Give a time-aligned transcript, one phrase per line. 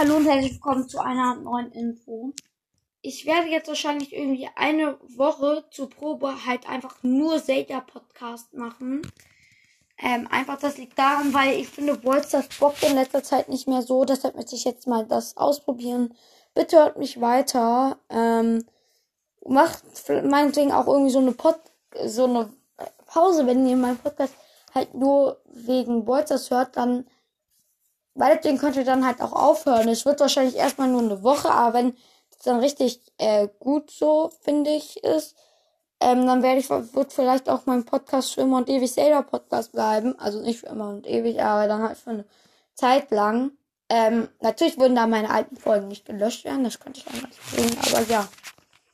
[0.00, 2.32] Hallo und herzlich willkommen zu einer neuen Info.
[3.02, 9.02] Ich werde jetzt wahrscheinlich irgendwie eine Woche zur Probe halt einfach nur Zelda Podcast machen.
[9.98, 13.82] Ähm, einfach das liegt daran, weil ich finde, Wolsters bockt in letzter Zeit nicht mehr
[13.82, 14.06] so.
[14.06, 16.14] Deshalb möchte ich jetzt mal das ausprobieren.
[16.54, 17.98] Bitte hört mich weiter.
[18.08, 18.64] Ähm,
[19.44, 19.84] macht
[20.24, 21.60] meinetwegen auch irgendwie so eine Pod
[22.06, 22.50] so eine
[23.04, 24.32] Pause, wenn ihr meinen Podcast
[24.74, 27.04] halt nur wegen Wolsters hört, dann
[28.14, 29.88] meinetwegen könnt ihr dann halt auch aufhören.
[29.88, 31.96] Es wird wahrscheinlich erstmal nur eine Woche, aber wenn
[32.30, 35.36] es dann richtig äh, gut so, finde ich, ist,
[36.00, 39.72] ähm, dann werde ich, wird vielleicht auch mein Podcast für immer und ewig selber Podcast
[39.72, 40.18] bleiben.
[40.18, 42.24] Also nicht für immer und ewig, aber dann halt für eine
[42.74, 43.52] Zeit lang.
[43.90, 47.42] Ähm, natürlich würden da meine alten Folgen nicht gelöscht werden, das könnte ich auch nicht
[47.50, 48.28] sehen, aber ja.